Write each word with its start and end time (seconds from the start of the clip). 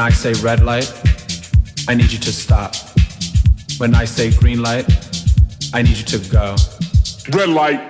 I 0.00 0.10
say 0.10 0.32
red 0.42 0.62
light, 0.62 0.90
I 1.86 1.94
need 1.94 2.10
you 2.10 2.18
to 2.18 2.32
stop. 2.32 2.74
When 3.78 3.94
I 3.94 4.06
say 4.06 4.30
green 4.30 4.62
light, 4.62 4.86
I 5.74 5.82
need 5.82 5.96
you 5.96 6.04
to 6.04 6.30
go. 6.30 6.56
Red 7.32 7.50
light. 7.50 7.89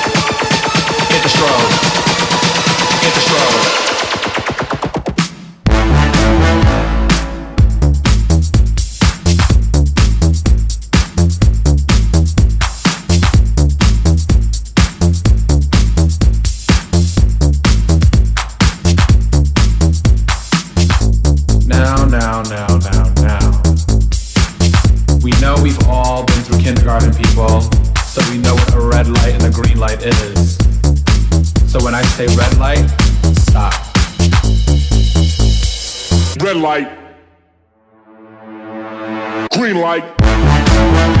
Now, 22.21 22.43
now, 22.43 22.67
now, 22.77 23.13
now. 23.23 23.61
We 25.23 25.31
know 25.41 25.55
we've 25.63 25.87
all 25.87 26.23
been 26.23 26.43
through 26.43 26.59
kindergarten, 26.59 27.15
people, 27.15 27.61
so 28.05 28.21
we 28.29 28.37
know 28.37 28.53
what 28.53 28.75
a 28.75 28.79
red 28.79 29.07
light 29.07 29.33
and 29.33 29.43
a 29.45 29.49
green 29.49 29.79
light 29.79 30.03
is. 30.03 30.55
So 31.65 31.83
when 31.83 31.95
I 31.95 32.03
say 32.03 32.27
red 32.35 32.57
light, 32.59 32.87
stop. 33.49 33.73
Red 36.43 36.57
light. 36.57 36.91
Green 39.51 39.81
light. 39.81 41.20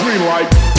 Green 0.00 0.69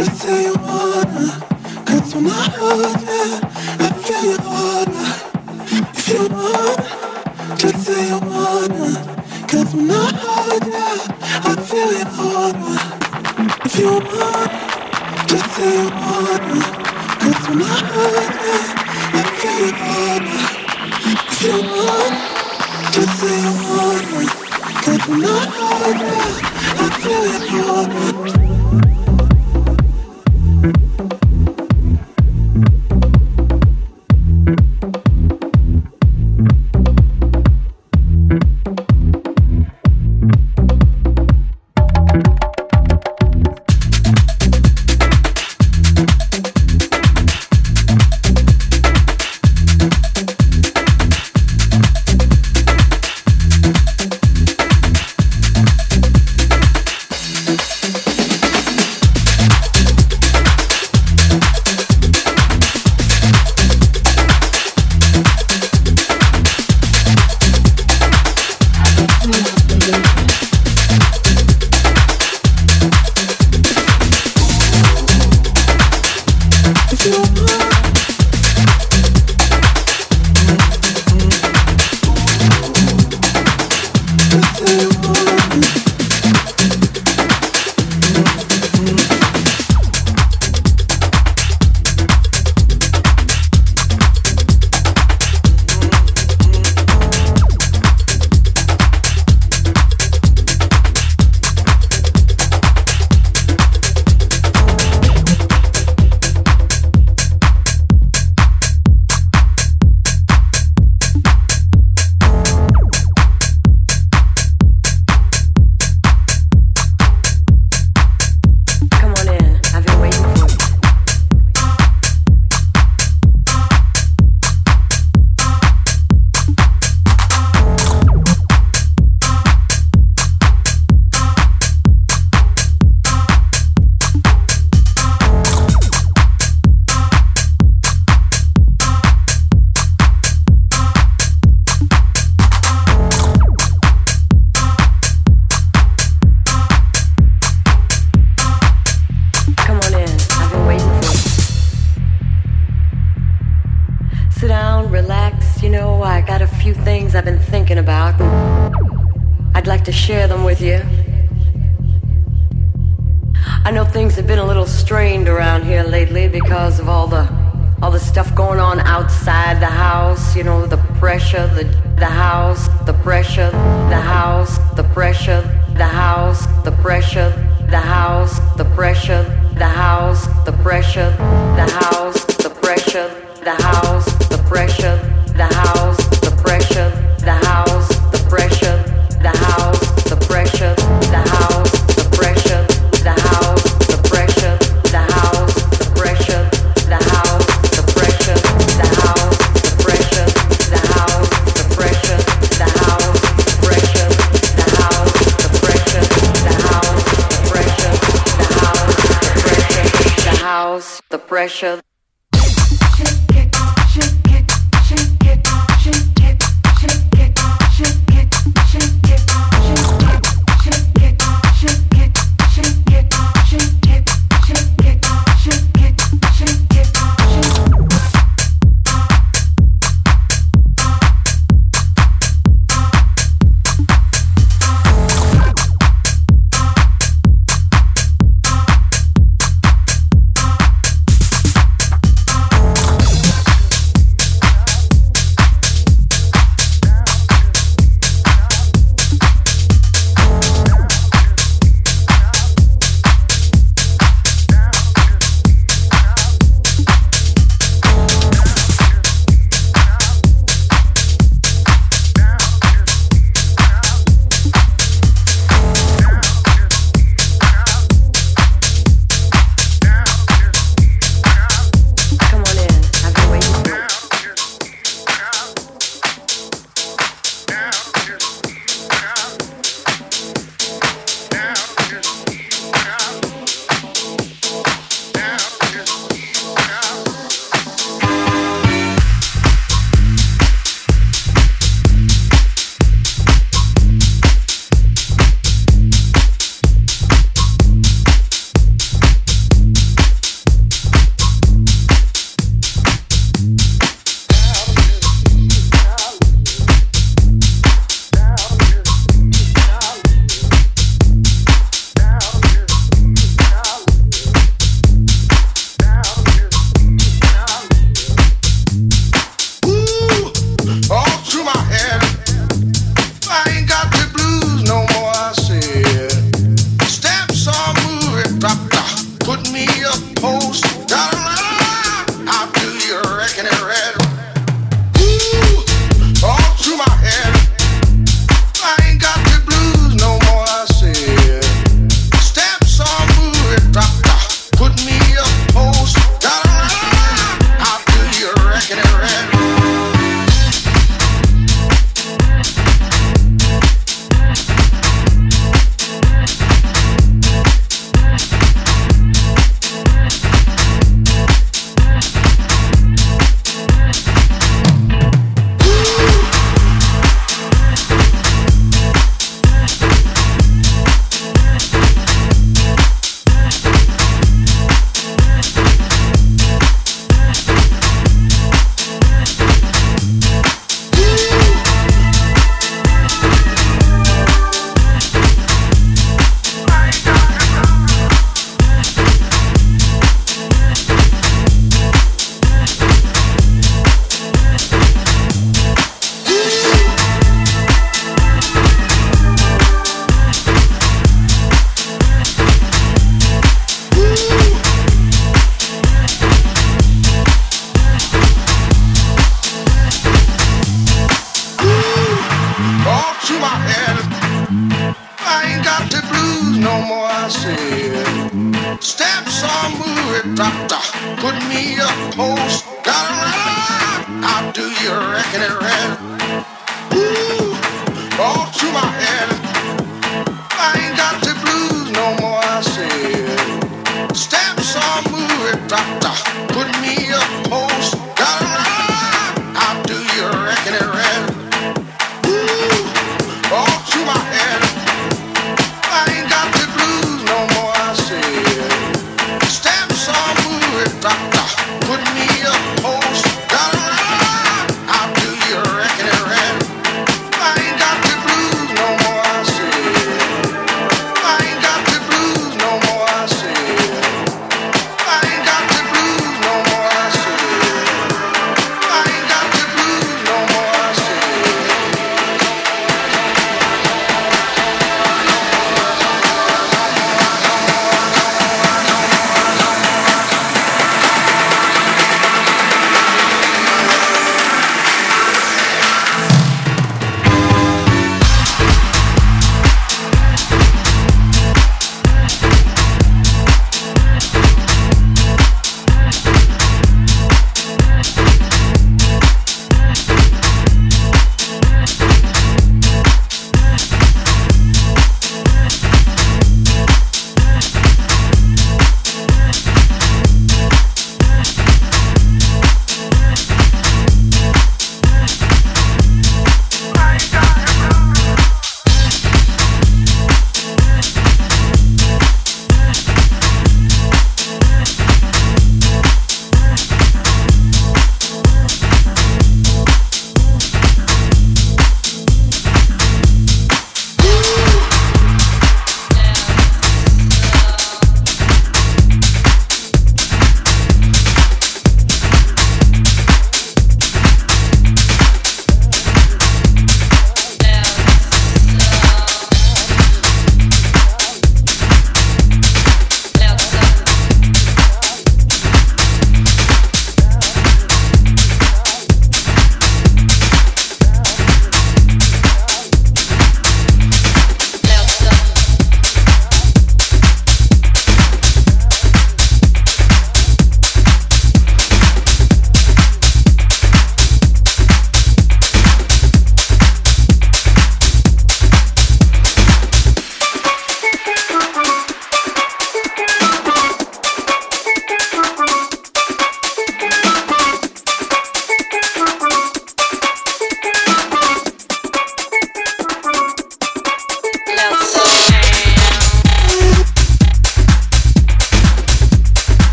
Just 0.00 0.16
say 0.22 0.44
you 0.44 0.54
wanna, 0.54 1.28
cause 1.84 2.14
when 2.14 2.26
I 2.26 2.48
hold 2.56 3.00
you, 3.04 3.38
I 3.84 3.92
feel 4.00 4.24
you 4.30 4.38
wanna. 4.48 5.04
If 5.92 6.08
you 6.08 6.22
wanna, 6.36 7.56
just 7.58 7.84
say 7.84 8.08
you 8.08 8.18
wanna, 8.18 8.88
when 9.74 9.90
I 9.90 10.10
hold 10.22 10.64
I 11.44 11.54
feel 11.68 11.92
you 12.00 12.08
wanna. 12.16 12.72
If 13.66 13.76
you 13.78 13.92
want, 14.08 14.52
just 15.28 15.48
say 15.56 15.70
you 15.82 15.90
wanna, 16.00 16.60
cause 17.20 17.42
when 17.50 17.60
I 17.60 17.76
hold 17.92 18.32
you, 18.40 18.58
I 19.12 19.22
feel 19.36 19.60
you 19.60 19.72
wanna. 19.84 20.36
If 21.28 21.42
you 21.44 21.56
wanna, 21.76 22.20
just 22.96 23.12
say 23.20 23.36
you 23.36 23.52
wanna, 23.68 24.20
when 25.10 25.24
I 25.26 25.44
hold 25.44 26.00
I 26.78 26.88
feel. 27.02 28.59